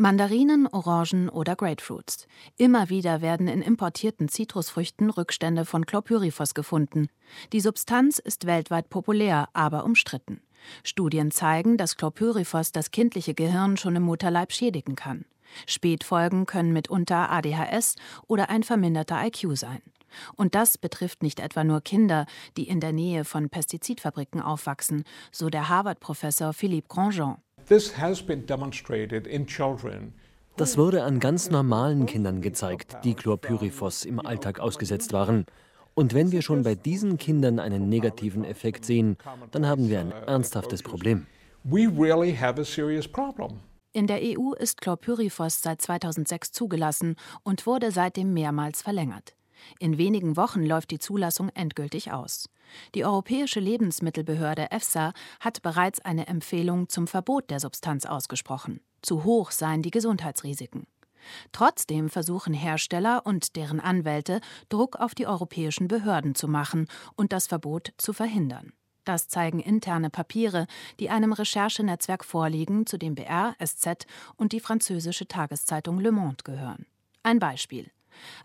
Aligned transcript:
Mandarinen, 0.00 0.68
Orangen 0.68 1.28
oder 1.28 1.56
Grapefruits. 1.56 2.28
Immer 2.56 2.88
wieder 2.88 3.20
werden 3.20 3.48
in 3.48 3.60
importierten 3.60 4.28
Zitrusfrüchten 4.28 5.10
Rückstände 5.10 5.64
von 5.64 5.86
Chlorpyrifos 5.86 6.54
gefunden. 6.54 7.08
Die 7.52 7.60
Substanz 7.60 8.20
ist 8.20 8.46
weltweit 8.46 8.90
populär, 8.90 9.48
aber 9.54 9.84
umstritten. 9.84 10.40
Studien 10.84 11.32
zeigen, 11.32 11.76
dass 11.76 11.96
Chlorpyrifos 11.96 12.70
das 12.70 12.92
kindliche 12.92 13.34
Gehirn 13.34 13.76
schon 13.76 13.96
im 13.96 14.04
Mutterleib 14.04 14.52
schädigen 14.52 14.94
kann. 14.94 15.24
Spätfolgen 15.66 16.46
können 16.46 16.72
mitunter 16.72 17.32
ADHS 17.32 17.96
oder 18.28 18.50
ein 18.50 18.62
verminderter 18.62 19.20
IQ 19.26 19.56
sein. 19.56 19.82
Und 20.36 20.54
das 20.54 20.78
betrifft 20.78 21.24
nicht 21.24 21.40
etwa 21.40 21.64
nur 21.64 21.80
Kinder, 21.80 22.26
die 22.56 22.68
in 22.68 22.78
der 22.78 22.92
Nähe 22.92 23.24
von 23.24 23.50
Pestizidfabriken 23.50 24.40
aufwachsen, 24.40 25.02
so 25.32 25.50
der 25.50 25.68
Harvard-Professor 25.68 26.52
Philippe 26.52 26.86
Grandjean. 26.86 27.42
Das 30.56 30.78
wurde 30.78 31.02
an 31.02 31.20
ganz 31.20 31.50
normalen 31.50 32.06
Kindern 32.06 32.40
gezeigt, 32.40 32.96
die 33.04 33.12
Chlorpyrifos 33.12 34.06
im 34.06 34.24
Alltag 34.24 34.58
ausgesetzt 34.58 35.12
waren. 35.12 35.44
Und 35.94 36.14
wenn 36.14 36.32
wir 36.32 36.40
schon 36.40 36.62
bei 36.62 36.74
diesen 36.74 37.18
Kindern 37.18 37.58
einen 37.58 37.90
negativen 37.90 38.44
Effekt 38.44 38.86
sehen, 38.86 39.18
dann 39.50 39.66
haben 39.66 39.90
wir 39.90 40.00
ein 40.00 40.12
ernsthaftes 40.12 40.82
Problem. 40.82 41.26
In 43.92 44.06
der 44.06 44.20
EU 44.22 44.52
ist 44.52 44.80
Chlorpyrifos 44.80 45.60
seit 45.60 45.82
2006 45.82 46.52
zugelassen 46.52 47.16
und 47.42 47.66
wurde 47.66 47.90
seitdem 47.90 48.32
mehrmals 48.32 48.80
verlängert. 48.80 49.34
In 49.78 49.98
wenigen 49.98 50.36
Wochen 50.36 50.64
läuft 50.64 50.90
die 50.90 50.98
Zulassung 50.98 51.50
endgültig 51.50 52.12
aus. 52.12 52.48
Die 52.94 53.04
Europäische 53.04 53.60
Lebensmittelbehörde 53.60 54.70
EFSA 54.70 55.12
hat 55.40 55.62
bereits 55.62 56.00
eine 56.00 56.26
Empfehlung 56.26 56.88
zum 56.88 57.06
Verbot 57.06 57.50
der 57.50 57.60
Substanz 57.60 58.06
ausgesprochen. 58.06 58.80
Zu 59.02 59.24
hoch 59.24 59.50
seien 59.50 59.82
die 59.82 59.90
Gesundheitsrisiken. 59.90 60.86
Trotzdem 61.52 62.08
versuchen 62.08 62.54
Hersteller 62.54 63.26
und 63.26 63.56
deren 63.56 63.80
Anwälte 63.80 64.40
Druck 64.68 64.96
auf 64.96 65.14
die 65.14 65.26
europäischen 65.26 65.88
Behörden 65.88 66.34
zu 66.34 66.48
machen 66.48 66.88
und 67.16 67.32
das 67.32 67.46
Verbot 67.46 67.92
zu 67.98 68.12
verhindern. 68.12 68.72
Das 69.04 69.28
zeigen 69.28 69.60
interne 69.60 70.10
Papiere, 70.10 70.66
die 71.00 71.08
einem 71.08 71.32
Recherchenetzwerk 71.32 72.24
vorliegen, 72.24 72.84
zu 72.84 72.98
dem 72.98 73.14
BR, 73.14 73.56
SZ 73.64 74.06
und 74.36 74.52
die 74.52 74.60
französische 74.60 75.26
Tageszeitung 75.26 75.98
Le 75.98 76.12
Monde 76.12 76.44
gehören. 76.44 76.84
Ein 77.22 77.38
Beispiel. 77.38 77.90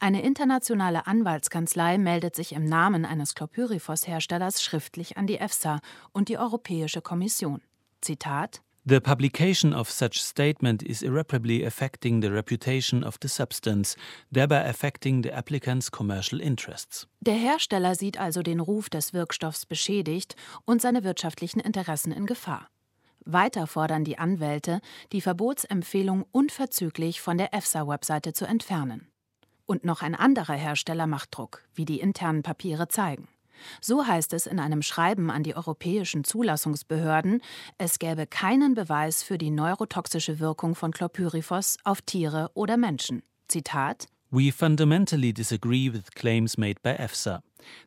Eine 0.00 0.22
internationale 0.22 1.06
Anwaltskanzlei 1.06 1.98
meldet 1.98 2.34
sich 2.34 2.52
im 2.52 2.64
Namen 2.64 3.04
eines 3.04 3.34
Chlorpyrifos-Herstellers 3.34 4.62
schriftlich 4.62 5.16
an 5.16 5.26
die 5.26 5.38
EFSA 5.38 5.80
und 6.12 6.28
die 6.28 6.38
Europäische 6.38 7.02
Kommission. 7.02 7.62
Zitat 8.00 8.62
The 8.88 9.00
publication 9.00 9.74
of 9.74 9.90
such 9.90 10.18
statement 10.18 10.82
is 10.82 11.02
irreparably 11.02 11.62
affecting 11.62 12.22
the 12.22 12.28
reputation 12.28 13.04
of 13.04 13.18
the 13.20 13.28
substance, 13.28 13.96
thereby 14.32 14.64
affecting 14.66 15.22
the 15.22 15.30
applicant's 15.30 15.90
commercial 15.90 16.40
interests. 16.40 17.06
Der 17.20 17.34
Hersteller 17.34 17.94
sieht 17.96 18.18
also 18.18 18.42
den 18.42 18.60
Ruf 18.60 18.88
des 18.88 19.12
Wirkstoffs 19.12 19.66
beschädigt 19.66 20.36
und 20.64 20.80
seine 20.80 21.04
wirtschaftlichen 21.04 21.60
Interessen 21.60 22.12
in 22.12 22.24
Gefahr. 22.24 22.70
Weiter 23.26 23.66
fordern 23.66 24.04
die 24.04 24.18
Anwälte, 24.18 24.80
die 25.12 25.20
Verbotsempfehlung 25.20 26.24
unverzüglich 26.32 27.20
von 27.20 27.36
der 27.36 27.52
EFSA-Webseite 27.52 28.32
zu 28.32 28.46
entfernen. 28.46 29.08
Und 29.68 29.84
noch 29.84 30.00
ein 30.00 30.14
anderer 30.14 30.54
Hersteller 30.54 31.06
macht 31.06 31.36
Druck, 31.36 31.62
wie 31.74 31.84
die 31.84 32.00
internen 32.00 32.42
Papiere 32.42 32.88
zeigen. 32.88 33.28
So 33.82 34.06
heißt 34.06 34.32
es 34.32 34.46
in 34.46 34.60
einem 34.60 34.80
Schreiben 34.80 35.30
an 35.30 35.42
die 35.42 35.54
europäischen 35.54 36.24
Zulassungsbehörden, 36.24 37.42
es 37.76 37.98
gäbe 37.98 38.26
keinen 38.26 38.74
Beweis 38.74 39.22
für 39.22 39.36
die 39.36 39.50
neurotoxische 39.50 40.38
Wirkung 40.38 40.74
von 40.74 40.92
Chlorpyrifos 40.92 41.76
auf 41.84 42.00
Tiere 42.00 42.50
oder 42.54 42.78
Menschen. 42.78 43.22
Zitat 43.46 44.06
We 44.30 44.50
fundamentally 44.50 45.32
disagree 45.32 45.88
with 45.90 46.14
claims 46.14 46.58
made 46.58 46.82
by 46.82 46.94
EFSA. 46.98 47.40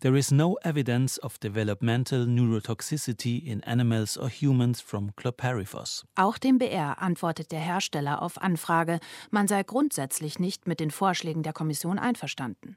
There 0.00 0.16
is 0.16 0.30
no 0.30 0.56
evidence 0.62 1.18
of 1.18 1.40
developmental 1.40 2.26
neurotoxicity 2.26 3.44
in 3.44 3.64
animals 3.64 4.16
or 4.16 4.28
humans 4.28 4.80
from 4.80 5.10
chlorpyrifos. 5.16 6.04
Auch 6.14 6.38
dem 6.38 6.58
BR 6.58 7.02
antwortet 7.02 7.50
der 7.50 7.58
Hersteller 7.58 8.22
auf 8.22 8.40
Anfrage, 8.40 9.00
man 9.32 9.48
sei 9.48 9.64
grundsätzlich 9.64 10.38
nicht 10.38 10.68
mit 10.68 10.78
den 10.78 10.92
Vorschlägen 10.92 11.42
der 11.42 11.52
Kommission 11.52 11.98
einverstanden. 11.98 12.76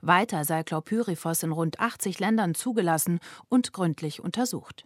Weiter 0.00 0.44
sei 0.44 0.64
Chlorpyrifos 0.64 1.44
in 1.44 1.52
rund 1.52 1.78
80 1.78 2.18
Ländern 2.18 2.56
zugelassen 2.56 3.20
und 3.48 3.72
gründlich 3.72 4.20
untersucht. 4.20 4.84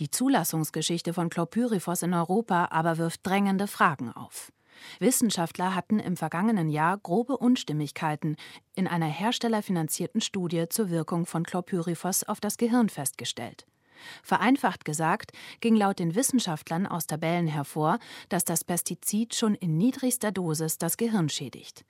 Die 0.00 0.10
Zulassungsgeschichte 0.10 1.12
von 1.12 1.28
Chlorpyrifos 1.28 2.02
in 2.02 2.12
Europa 2.12 2.68
aber 2.72 2.98
wirft 2.98 3.24
drängende 3.24 3.68
Fragen 3.68 4.10
auf. 4.10 4.50
Wissenschaftler 4.98 5.74
hatten 5.74 5.98
im 5.98 6.16
vergangenen 6.16 6.68
Jahr 6.68 6.98
grobe 6.98 7.36
Unstimmigkeiten 7.36 8.36
in 8.74 8.86
einer 8.86 9.06
herstellerfinanzierten 9.06 10.20
Studie 10.20 10.68
zur 10.68 10.90
Wirkung 10.90 11.26
von 11.26 11.44
Chlorpyrifos 11.44 12.24
auf 12.24 12.40
das 12.40 12.56
Gehirn 12.56 12.88
festgestellt. 12.88 13.66
Vereinfacht 14.22 14.84
gesagt 14.84 15.32
ging 15.60 15.74
laut 15.74 15.98
den 15.98 16.14
Wissenschaftlern 16.14 16.86
aus 16.86 17.06
Tabellen 17.06 17.46
hervor, 17.46 17.98
dass 18.28 18.44
das 18.44 18.64
Pestizid 18.64 19.34
schon 19.34 19.54
in 19.54 19.78
niedrigster 19.78 20.32
Dosis 20.32 20.78
das 20.78 20.96
Gehirn 20.96 21.28
schädigt. 21.28 21.84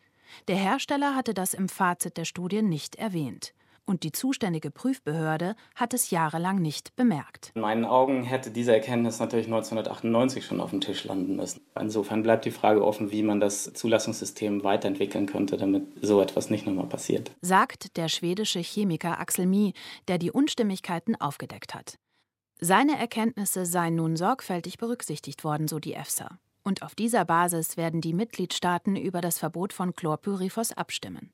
Der 0.49 0.57
Hersteller 0.57 1.15
hatte 1.15 1.35
das 1.35 1.55
im 1.55 1.69
Fazit 1.69 2.17
der 2.17 2.25
Studie 2.25 2.63
nicht 2.63 2.97
erwähnt 2.97 3.55
und 3.87 4.03
die 4.03 4.13
zuständige 4.13 4.71
Prüfbehörde 4.71 5.57
hat 5.75 5.95
es 5.95 6.11
jahrelang 6.11 6.61
nicht 6.61 6.95
bemerkt. 6.97 7.53
In 7.55 7.63
meinen 7.63 7.85
Augen 7.85 8.25
hätte 8.25 8.51
diese 8.51 8.75
Erkenntnis 8.75 9.21
natürlich 9.21 9.47
1998 9.47 10.45
schon 10.45 10.61
auf 10.61 10.71
dem 10.71 10.81
Tisch 10.81 11.05
landen 11.05 11.37
müssen. 11.37 11.63
Insofern 11.79 12.23
bleibt 12.23 12.45
die 12.45 12.51
Frage 12.51 12.85
offen, 12.85 13.11
wie 13.13 13.23
man 13.23 13.41
das 13.41 13.73
Zulassungssystem 13.73 14.65
weiterentwickeln 14.65 15.27
könnte, 15.27 15.57
damit 15.57 15.87
so 16.03 16.21
etwas 16.21 16.51
nicht 16.51 16.67
nochmal 16.67 16.87
passiert. 16.87 17.31
Sagt 17.41 17.97
der 17.97 18.09
schwedische 18.09 18.61
Chemiker 18.61 19.21
Axel 19.21 19.47
Mie, 19.47 19.73
der 20.09 20.19
die 20.19 20.31
Unstimmigkeiten 20.31 21.15
aufgedeckt 21.21 21.75
hat. 21.75 21.99
Seine 22.59 22.99
Erkenntnisse 22.99 23.67
seien 23.67 23.97
nun 23.97 24.17
sorgfältig 24.17 24.79
berücksichtigt 24.79 25.45
worden, 25.45 25.69
so 25.69 25.79
die 25.79 25.95
EFSA. 25.95 26.39
Und 26.65 26.83
auf 26.83 26.97
dieser 26.97 27.25
Basis 27.25 27.77
werden 27.77 28.01
die 28.01 28.13
Mitgliedstaaten 28.13 28.97
über 28.97 29.21
das 29.21 29.39
Verbot 29.39 29.73
von 29.73 29.95
Chlorpyrifos 29.95 30.73
abstimmen. 30.73 31.31